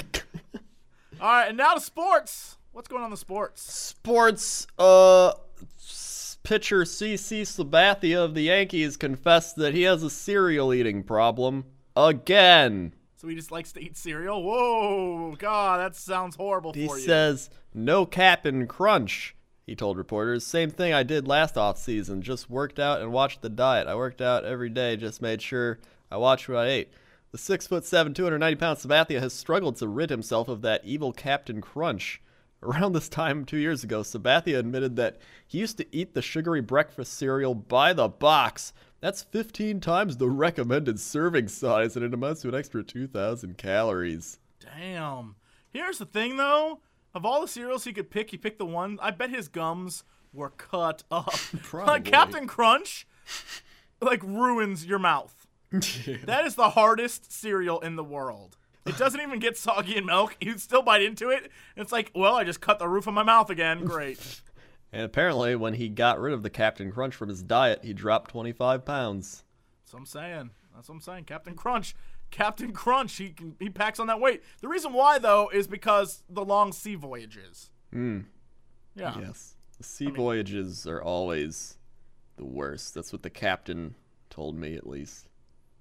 [1.21, 2.59] All right, and now to sports.
[2.73, 3.63] What's going on in the sports?
[3.63, 5.35] Sports, uh, s-
[6.43, 11.65] pitcher CC Sabathia of the Yankees confessed that he has a cereal eating problem
[11.97, 12.95] again.
[13.17, 14.43] So he just likes to eat cereal.
[14.43, 17.05] Whoa, God, that sounds horrible He for you.
[17.05, 19.37] says, no Cap'n Crunch.
[19.65, 22.23] He told reporters, same thing I did last off season.
[22.23, 23.87] Just worked out and watched the diet.
[23.87, 25.79] I worked out every day, just made sure
[26.11, 26.93] I watched what I ate.
[27.31, 31.13] The six foot seven, 290 pound Sabathia has struggled to rid himself of that evil
[31.13, 32.21] Captain Crunch.
[32.63, 36.61] Around this time two years ago, Sabathia admitted that he used to eat the sugary
[36.61, 38.73] breakfast cereal by the box.
[39.01, 44.39] That's 15 times the recommended serving size, and it amounts to an extra 2,000 calories.
[44.61, 45.35] Damn.
[45.71, 46.79] Here's the thing, though.
[47.15, 48.97] Of all the cereals he could pick, he picked the one.
[49.03, 51.33] I bet his gums were cut up.
[51.63, 51.93] Probably.
[51.93, 53.09] like Captain Crunch,
[54.01, 55.47] like ruins your mouth.
[55.73, 58.57] that is the hardest cereal in the world.
[58.85, 60.37] It doesn't even get soggy in milk.
[60.41, 61.45] You still bite into it.
[61.77, 63.85] And it's like, well, I just cut the roof of my mouth again.
[63.85, 64.41] Great.
[64.95, 68.31] And apparently, when he got rid of the Captain Crunch from his diet, he dropped
[68.31, 69.43] 25 pounds.
[69.81, 70.51] That's what I'm saying.
[70.75, 71.25] That's what I'm saying.
[71.25, 71.95] Captain Crunch.
[72.31, 73.17] Captain Crunch.
[73.17, 74.43] He can, he packs on that weight.
[74.61, 77.71] The reason why though is because the long sea voyages.
[77.91, 78.21] Hmm.
[78.95, 79.19] Yeah.
[79.19, 79.57] Yes.
[79.79, 81.79] The sea voyages are always
[82.37, 82.95] the worst.
[82.95, 83.95] That's what the captain
[84.29, 85.29] told me, at least.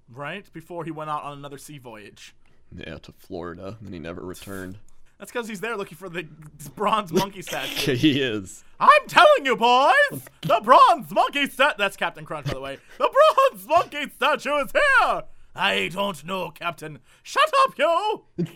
[0.08, 2.34] Right before he went out on another sea voyage.
[2.74, 4.78] Yeah, to Florida, and he never returned.
[5.18, 6.26] That's because he's there looking for the
[6.74, 7.94] bronze monkey statue.
[7.94, 8.64] he is.
[8.80, 11.76] I'm telling you, boys, the bronze monkey stat.
[11.78, 12.78] That's Captain Crunch, by the way.
[12.98, 13.08] The
[13.48, 15.22] bronze monkey statue is here.
[15.54, 16.98] I don't know, Captain.
[17.22, 18.22] Shut up, you.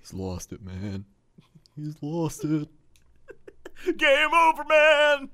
[0.00, 1.06] He's lost it, man.
[1.74, 2.68] He's lost it.
[3.96, 5.30] Game over, man.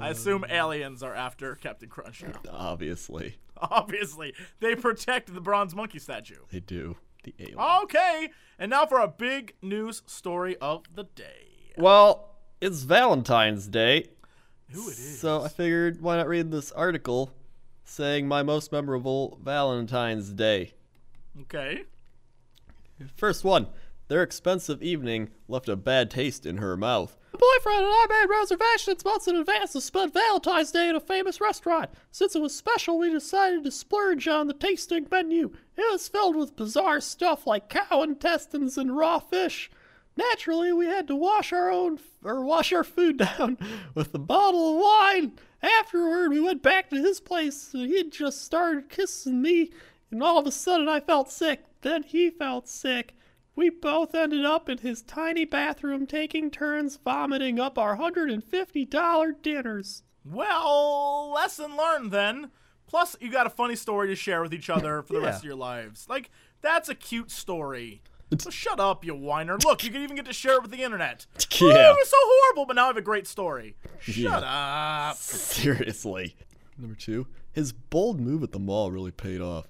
[0.00, 2.32] I assume aliens are after Captain Crunch now.
[2.52, 3.36] Obviously,
[3.70, 6.36] Obviously, they protect the bronze monkey statue.
[6.50, 6.96] they do.
[7.24, 7.58] The alien.
[7.84, 11.72] Okay, and now for a big news story of the day.
[11.76, 14.06] Well, it's Valentine's Day,
[14.70, 15.20] Who it is?
[15.20, 17.32] so I figured why not read this article
[17.84, 20.74] saying my most memorable Valentine's Day.
[21.42, 21.84] Okay.
[23.16, 23.66] First one.
[24.08, 27.16] Their expensive evening left a bad taste in her mouth.
[27.38, 31.40] Boyfriend and I made reservations months in advance to spend Valentine's Day at a famous
[31.40, 31.90] restaurant.
[32.10, 35.52] Since it was special, we decided to splurge on the tasting menu.
[35.76, 39.70] It was filled with bizarre stuff like cow intestines and raw fish.
[40.16, 43.56] Naturally, we had to wash our own or wash our food down
[43.94, 45.32] with a bottle of wine.
[45.62, 47.72] Afterward, we went back to his place.
[47.72, 49.70] and He'd just started kissing me,
[50.10, 51.64] and all of a sudden, I felt sick.
[51.82, 53.14] Then he felt sick.
[53.58, 60.04] We both ended up in his tiny bathroom, taking turns vomiting up our $150 dinners.
[60.24, 62.52] Well, lesson learned then.
[62.86, 65.44] Plus, you got a funny story to share with each other for the rest of
[65.44, 66.06] your lives.
[66.08, 68.00] Like, that's a cute story.
[68.38, 69.58] So shut up, you whiner.
[69.64, 71.26] Look, you can even get to share it with the internet.
[71.60, 71.88] Yeah.
[71.88, 73.74] Oh, it was so horrible, but now I have a great story.
[73.98, 75.16] Shut up.
[75.16, 76.36] Seriously.
[76.78, 79.66] Number two, his bold move at the mall really paid off.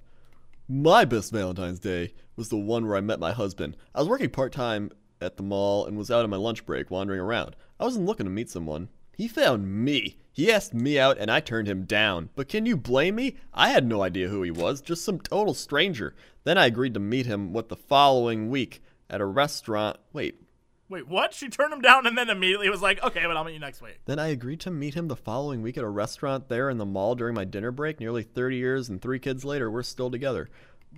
[0.67, 3.75] My best Valentine's Day was the one where I met my husband.
[3.93, 6.89] I was working part time at the mall and was out on my lunch break
[6.89, 7.57] wandering around.
[7.79, 8.87] I wasn't looking to meet someone.
[9.17, 10.15] He found me.
[10.31, 12.29] He asked me out and I turned him down.
[12.35, 13.35] But can you blame me?
[13.53, 16.15] I had no idea who he was, just some total stranger.
[16.45, 19.97] Then I agreed to meet him what the following week at a restaurant.
[20.13, 20.41] Wait,
[20.87, 21.33] Wait, what?
[21.33, 23.81] She turned him down and then immediately was like, okay, but I'll meet you next
[23.81, 23.99] week.
[24.05, 26.85] Then I agreed to meet him the following week at a restaurant there in the
[26.85, 27.99] mall during my dinner break.
[27.99, 30.49] Nearly 30 years and three kids later, we're still together.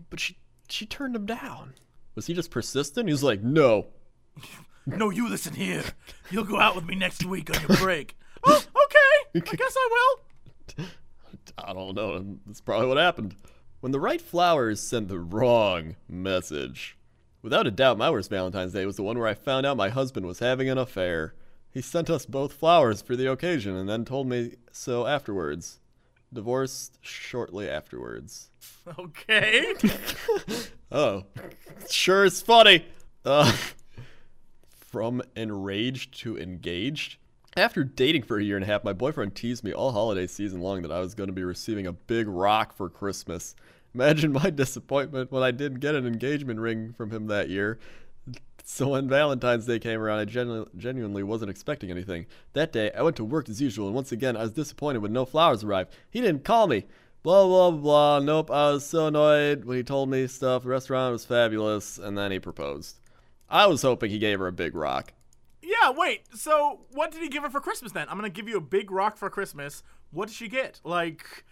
[0.10, 0.38] But she
[0.72, 1.74] she turned him down.
[2.16, 3.08] Was he just persistent?
[3.08, 3.88] He was like, "No."
[4.88, 5.84] No, you listen here.
[6.32, 8.18] You'll go out with me next week on your break.
[8.44, 9.42] oh, okay.
[9.52, 9.90] I guess I
[10.78, 10.86] will.
[11.58, 12.38] I don't know.
[12.48, 13.36] That's probably what happened.
[13.82, 16.98] When the right flowers sent the wrong message.
[17.44, 19.90] Without a doubt, my worst Valentine's Day was the one where I found out my
[19.90, 21.34] husband was having an affair.
[21.70, 25.80] He sent us both flowers for the occasion and then told me so afterwards.
[26.34, 28.50] Divorced shortly afterwards.
[28.98, 29.74] Okay.
[30.94, 31.24] Oh,
[31.90, 32.86] sure is funny.
[33.24, 33.56] Uh,
[34.78, 37.18] from enraged to engaged.
[37.56, 40.60] After dating for a year and a half, my boyfriend teased me all holiday season
[40.60, 43.56] long that I was going to be receiving a big rock for Christmas.
[43.94, 47.80] Imagine my disappointment when I didn't get an engagement ring from him that year.
[48.66, 52.26] So when Valentine's Day came around, I genu- genuinely wasn't expecting anything.
[52.54, 55.12] That day, I went to work as usual, and once again, I was disappointed when
[55.14, 55.92] no flowers arrived.
[56.10, 56.86] He didn't call me.
[57.24, 58.20] Blah, blah, blah.
[58.20, 60.64] Nope, I was so annoyed when he told me stuff.
[60.64, 62.98] The restaurant was fabulous, and then he proposed.
[63.50, 65.14] I was hoping he gave her a big rock.
[65.62, 66.22] yeah, wait.
[66.36, 68.08] So, what did he give her for Christmas then?
[68.10, 69.84] I'm going to give you a big rock for Christmas.
[70.12, 70.80] What did she get?
[70.84, 71.44] Like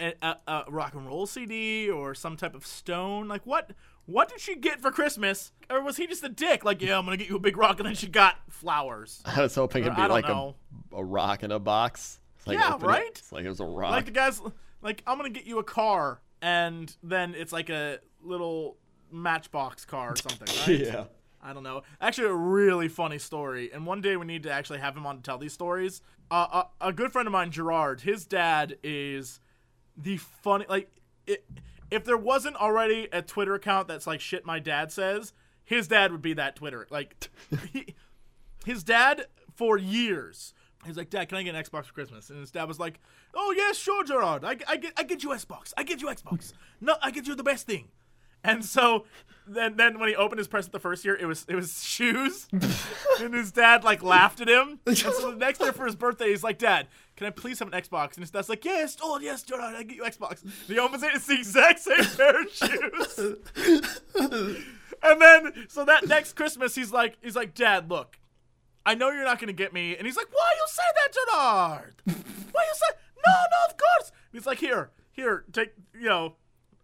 [0.00, 3.26] a, a, a rock and roll CD or some type of stone?
[3.28, 3.72] Like what
[4.08, 5.52] what did she get for Christmas?
[5.68, 6.64] Or was he just a dick?
[6.64, 9.20] Like, yeah, I'm going to get you a big rock and then she got flowers.
[9.26, 10.54] I was hoping it'd be like a,
[10.92, 12.18] a rock in a box.
[12.46, 13.08] Like Yeah, open it, right?
[13.08, 13.90] It's like it was a rock.
[13.90, 14.40] Like the guys
[14.80, 18.78] like I'm going to get you a car and then it's like a little
[19.12, 20.86] matchbox car or something, right?
[20.86, 21.04] yeah.
[21.42, 21.82] I don't know.
[22.00, 23.70] Actually, a really funny story.
[23.74, 26.00] And one day we need to actually have him on to tell these stories.
[26.30, 29.38] Uh, a, a good friend of mine, Gerard, his dad is
[29.98, 30.64] the funny.
[30.66, 30.90] Like,
[31.26, 31.44] it,
[31.90, 35.32] if there wasn't already a Twitter account that's like shit my dad says,
[35.64, 36.86] his dad would be that Twitter.
[36.90, 37.30] Like,
[37.72, 37.94] he,
[38.64, 40.54] his dad for years.
[40.86, 42.30] He's like, Dad, can I get an Xbox for Christmas?
[42.30, 43.00] And his dad was like,
[43.34, 44.44] Oh yes, sure, Gerard.
[44.44, 45.72] I, I get I get you Xbox.
[45.76, 46.52] I get you Xbox.
[46.80, 47.88] No, I get you the best thing.
[48.44, 49.04] And so
[49.46, 52.46] then then when he opened his present the first year, it was it was shoes.
[53.20, 54.80] and his dad like laughed at him.
[54.86, 57.72] And so the next year for his birthday, he's like, Dad, can I please have
[57.72, 58.14] an Xbox?
[58.14, 60.42] And his dad's like, Yes, oh yes, Jordan, I get you Xbox.
[60.42, 63.36] And he opens it, it's the exact same pair of shoes.
[65.02, 68.18] and then so that next Christmas, he's like, he's like, Dad, look,
[68.84, 69.96] I know you're not gonna get me.
[69.96, 71.94] And he's like, Why you say that, Gerard?
[72.52, 74.10] Why you say no, no, of course.
[74.10, 76.34] And he's like, Here, here, take you know,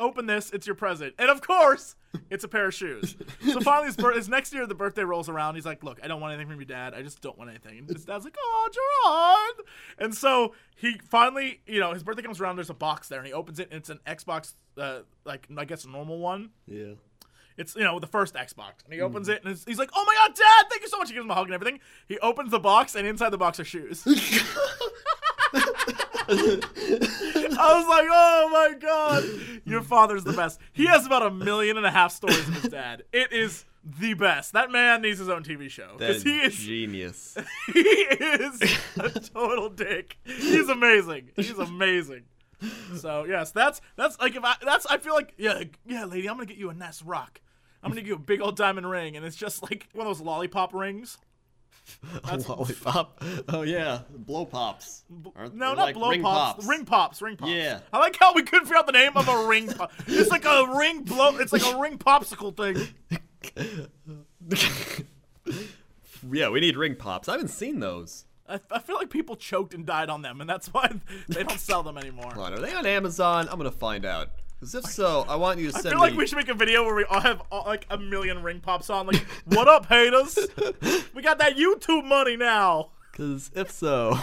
[0.00, 1.14] open this, it's your present.
[1.18, 1.96] And of course,
[2.30, 3.16] it's a pair of shoes.
[3.42, 6.20] So finally his, his next year the birthday rolls around, he's like, Look, I don't
[6.20, 7.78] want anything from your dad, I just don't want anything.
[7.78, 9.66] And his dad's like, Oh, Gerard.
[9.98, 13.26] And so he finally, you know, his birthday comes around, there's a box there, and
[13.26, 16.50] he opens it, and it's an Xbox uh, like I guess a normal one.
[16.66, 16.94] Yeah.
[17.57, 20.14] It's you know the first Xbox, and he opens it, and he's like, "Oh my
[20.14, 20.66] god, Dad!
[20.68, 21.78] Thank you so much." He gives him a hug and everything.
[22.09, 24.04] He opens the box, and inside the box are shoes.
[26.28, 29.24] I was like, "Oh my god,
[29.64, 32.70] your father's the best." He has about a million and a half stories of his
[32.70, 33.04] dad.
[33.12, 34.52] It is the best.
[34.52, 37.37] That man needs his own TV show because he is genius.
[37.72, 40.18] he is a total dick.
[40.24, 41.30] He's amazing.
[41.37, 42.24] He's amazing.
[42.96, 46.37] So yes, that's that's like if I that's I feel like yeah yeah lady I'm
[46.37, 47.40] gonna get you a nice rock.
[47.82, 50.16] I'm gonna give you a big old diamond ring, and it's just like one of
[50.16, 51.18] those lollipop rings.
[52.25, 53.23] That's- Lollipop.
[53.49, 55.05] Oh yeah, blow pops.
[55.37, 56.66] Aren't- No, not like blow ring pops.
[56.66, 57.20] Ring pops.
[57.23, 57.51] Ring pops.
[57.53, 57.81] Yeah.
[57.92, 59.92] I like how we couldn't figure out the name of a ring pop.
[60.07, 61.37] It's like a ring blow.
[61.38, 62.88] It's like a ring popsicle thing.
[66.33, 67.29] yeah, we need ring pops.
[67.29, 68.25] I haven't seen those.
[68.49, 70.92] I, I feel like people choked and died on them, and that's why
[71.29, 72.31] they don't sell them anymore.
[72.35, 73.49] Hold on, are they on Amazon?
[73.51, 74.31] I'm gonna find out.
[74.64, 76.18] Because if so, I want you to I send feel like me.
[76.20, 78.88] we should make a video where we all have all, like a million ring pops
[78.88, 79.07] on.
[79.07, 80.38] Like, what up, haters?
[81.14, 82.90] We got that YouTube money now.
[83.12, 84.18] Because if so,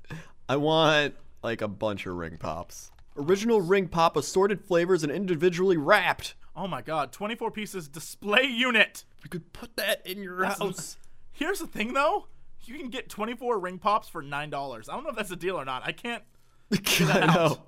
[0.48, 2.90] I want like a bunch of ring pops.
[3.16, 6.34] Original ring pop, assorted flavors, and individually wrapped.
[6.54, 9.04] Oh my god, 24 pieces display unit.
[9.24, 10.96] You could put that in your That's- house.
[11.32, 12.26] Here's the thing though,
[12.64, 14.88] you can get 24 ring pops for nine dollars.
[14.88, 15.82] I don't know if that's a deal or not.
[15.86, 16.22] I can't.
[17.00, 17.58] I know.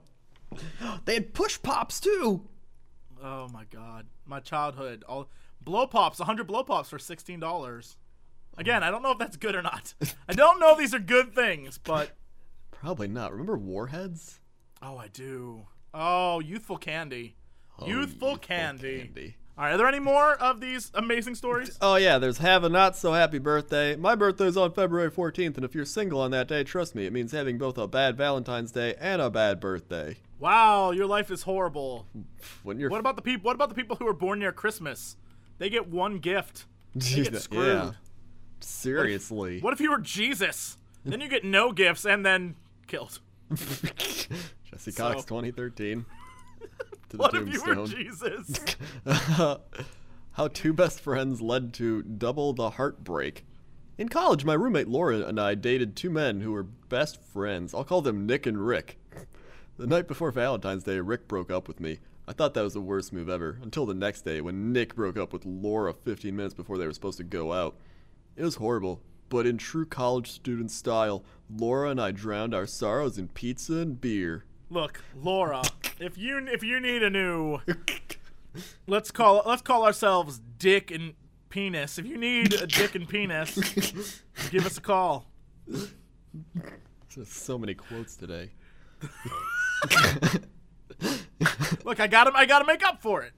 [1.04, 2.42] They had push pops too.
[3.22, 5.04] Oh my god, my childhood.
[5.08, 5.28] All
[5.60, 7.96] blow pops, 100 blow pops for 16 dollars.
[8.56, 9.94] Again, I don't know if that's good or not.
[10.28, 12.10] I don't know if these are good things, but
[12.70, 13.32] Probably not.
[13.32, 14.40] Remember Warheads?
[14.82, 15.66] oh, I do.
[15.92, 17.34] Oh, youthful candy.
[17.80, 19.36] Oh, youthful, candy.
[19.56, 21.76] All right, are there any more of these amazing stories?
[21.80, 23.96] Oh yeah, there's have a not so happy birthday.
[23.96, 27.12] My birthday's on February 14th, and if you're single on that day, trust me, it
[27.12, 30.16] means having both a bad Valentine's Day and a bad birthday.
[30.38, 32.06] Wow, your life is horrible.
[32.62, 33.46] When you're What about the people?
[33.46, 35.16] What about the people who are born near Christmas?
[35.58, 36.66] They get one gift.
[36.94, 37.66] They get screwed.
[37.66, 37.90] Yeah.
[38.60, 39.60] Seriously.
[39.60, 40.78] What if you were Jesus?
[41.04, 43.20] Then you get no gifts and then killed.
[43.54, 46.04] Jesse Cox, 2013.
[47.10, 47.86] To the What if you were.
[47.86, 48.60] Jesus?
[50.32, 53.46] How two best friends led to double the heartbreak.
[53.96, 57.72] In college, my roommate Laura and I dated two men who were best friends.
[57.72, 58.98] I'll call them Nick and Rick.
[59.78, 62.00] The night before Valentine's Day, Rick broke up with me.
[62.26, 65.16] I thought that was the worst move ever, until the next day when Nick broke
[65.16, 67.76] up with Laura 15 minutes before they were supposed to go out.
[68.34, 73.18] It was horrible, but in true college student style, Laura and I drowned our sorrows
[73.18, 74.44] in pizza and beer.
[74.68, 75.62] Look, Laura,
[76.00, 77.60] if you if you need a new,
[78.88, 81.14] let's call let's call ourselves Dick and
[81.50, 82.00] Penis.
[82.00, 85.30] If you need a Dick and Penis, give us a call.
[87.24, 88.50] So many quotes today.
[91.84, 93.32] Look, I got to I got to make up for it.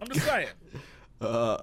[0.00, 0.48] I'm just saying.
[1.20, 1.62] Uh,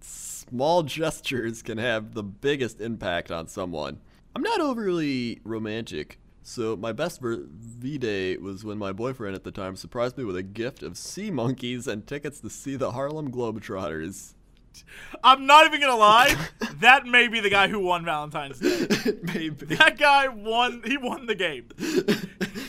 [0.00, 3.98] small gestures can have the biggest impact on someone.
[4.36, 9.52] I'm not overly romantic, so my best ver- V-Day was when my boyfriend at the
[9.52, 13.32] time surprised me with a gift of sea monkeys and tickets to see the Harlem
[13.32, 14.34] Globetrotters.
[15.24, 16.36] I'm not even gonna lie.
[16.80, 18.86] That may be the guy who won Valentine's Day.
[19.22, 19.64] Maybe.
[19.76, 20.82] That guy won.
[20.84, 21.68] He won the game.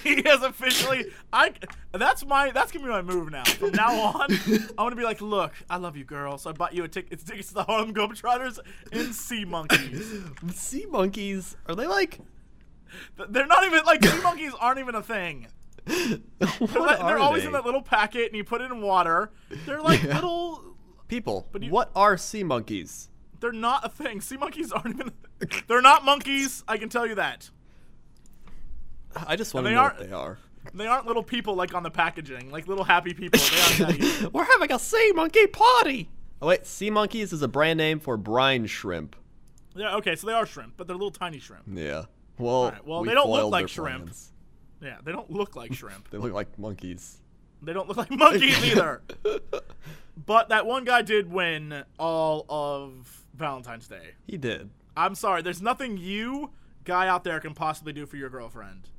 [0.03, 1.05] He has officially.
[1.31, 1.53] I.
[1.91, 2.51] That's my.
[2.51, 3.43] That's gonna be my move now.
[3.43, 6.37] From now on, I'm gonna be like, look, I love you, girl.
[6.37, 7.13] So I bought you a ticket.
[7.13, 8.59] It's tickets to the Harlem Globetrotters
[8.91, 10.13] and Sea Monkeys.
[10.53, 12.19] sea monkeys, are they like.
[13.29, 15.47] They're not even like sea monkeys aren't even a thing.
[15.85, 17.47] They're, they're always they?
[17.47, 19.31] in that little packet, and you put it in water.
[19.65, 20.15] They're like Yeah.
[20.15, 20.63] little.
[21.07, 23.09] People, you- what are sea monkeys?
[23.39, 24.21] They're not a thing.
[24.21, 25.11] Sea monkeys aren't even.
[25.67, 26.63] They're not monkeys.
[26.67, 27.49] I can tell you that.
[29.15, 30.37] I just want to they know what they are.
[30.73, 33.39] They aren't little people like on the packaging, like little happy people.
[33.39, 34.29] They aren't that.
[34.33, 36.09] We're having a sea monkey party!
[36.41, 39.15] Oh wait, sea monkeys is a brand name for brine shrimp.
[39.75, 41.63] Yeah, okay, so they are shrimp, but they're little tiny shrimp.
[41.71, 42.05] Yeah.
[42.37, 44.05] Well, right, well, we they don't look like shrimp.
[44.05, 44.31] plans.
[44.81, 46.07] Yeah, they don't look like shrimp.
[46.11, 47.17] They look like monkeys.
[47.61, 49.01] They don't look like monkeys either.
[50.25, 54.15] but that one guy did win all of Valentine's Day.
[54.25, 54.71] He did.
[54.97, 56.51] I'm sorry, there's nothing you,
[56.83, 58.89] guy out there, can possibly do for your girlfriend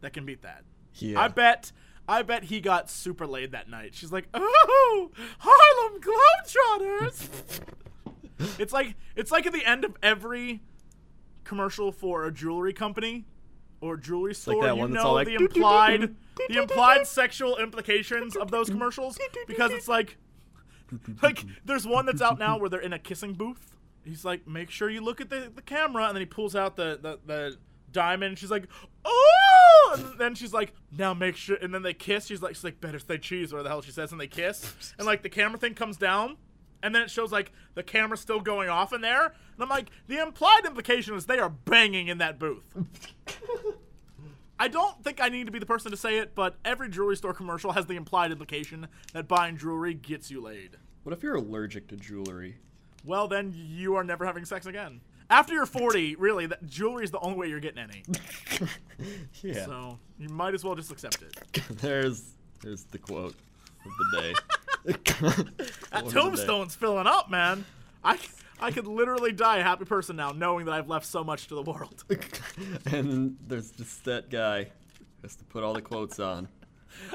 [0.00, 0.64] that can beat that.
[0.94, 1.20] Yeah.
[1.20, 1.72] I bet.
[2.08, 3.94] I bet he got super laid that night.
[3.94, 7.60] She's like, "Oh, Harlem Globetrotters."
[8.58, 10.62] it's like it's like at the end of every
[11.44, 13.26] commercial for a jewelry company
[13.80, 14.62] or jewelry store.
[14.64, 16.14] that you one know like, the implied
[16.48, 20.16] the implied sexual implications of those commercials because it's like
[21.22, 23.74] like there's one that's out now where they're in a kissing booth.
[24.04, 26.76] He's like, make sure you look at the, the camera, and then he pulls out
[26.76, 27.58] the, the, the
[27.92, 28.30] diamond.
[28.30, 28.68] And she's like,
[29.04, 31.56] oh, and then she's like, now make sure.
[31.56, 32.26] And then they kiss.
[32.26, 34.74] She's like, she's like, better say cheese, whatever the hell she says, and they kiss.
[34.98, 36.36] And like the camera thing comes down,
[36.82, 39.26] and then it shows like the camera's still going off in there.
[39.26, 42.76] And I'm like, the implied implication is they are banging in that booth.
[44.60, 47.16] I don't think I need to be the person to say it, but every jewelry
[47.16, 50.76] store commercial has the implied implication that buying jewelry gets you laid.
[51.04, 52.56] What if you're allergic to jewelry?
[53.04, 55.00] Well, then you are never having sex again.
[55.30, 58.02] After you're 40, really, that jewelry is the only way you're getting any.
[59.42, 59.64] Yeah.
[59.66, 61.62] So you might as well just accept it.
[61.70, 63.36] there's there's the quote
[63.84, 64.34] of the day.
[65.92, 67.64] That tombstone's filling up, man.
[68.02, 68.18] I,
[68.60, 71.54] I could literally die a happy person now, knowing that I've left so much to
[71.54, 72.02] the world.
[72.86, 76.48] and there's just that guy who has to put all the quotes on.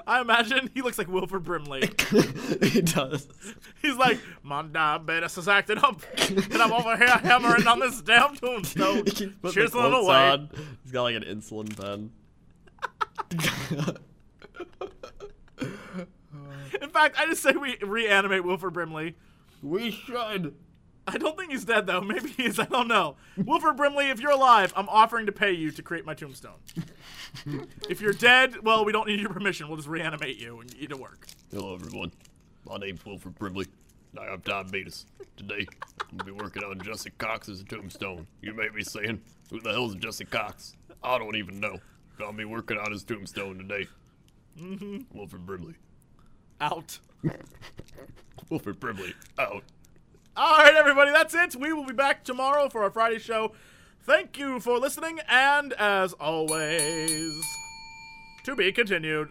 [0.07, 1.81] I imagine he looks like Wilford Brimley.
[2.63, 3.27] he does.
[3.81, 8.35] He's like, my diabetes is acting up, and I'm over here hammering on this damn
[8.35, 10.15] tombstone, He keeps putting the chiseling quotes away.
[10.15, 10.49] on.
[10.83, 12.11] He's got like an insulin pen.
[16.81, 19.15] In fact, I just say we reanimate Wilford Brimley.
[19.61, 20.55] we should.
[21.07, 22.01] I don't think he's dead though.
[22.13, 22.59] Maybe he is.
[22.59, 23.15] I don't know.
[23.37, 26.59] Wilford Brimley, if you're alive, I'm offering to pay you to create my tombstone.
[27.89, 29.67] if you're dead, well, we don't need your permission.
[29.67, 31.27] We'll just reanimate you and get you to work.
[31.51, 32.11] Hello, everyone.
[32.65, 33.65] My name's Wilford Brimley.
[34.19, 35.05] I have diabetes.
[35.35, 35.65] Today,
[36.11, 38.27] I'm gonna be working on Jesse Cox's tombstone.
[38.41, 40.75] You may be saying, who the hell's Jesse Cox?
[41.03, 41.77] I don't even know.
[42.17, 43.87] But I'll be working on his tombstone today.
[44.59, 45.17] Mm-hmm.
[45.17, 45.73] Wilford Brimley.
[46.61, 46.99] Out.
[48.49, 49.63] Wilford Brimley, out.
[50.35, 51.55] All right, everybody, that's it.
[51.55, 53.51] We will be back tomorrow for our Friday show.
[54.01, 57.45] Thank you for listening, and as always,
[58.43, 59.29] to be continued.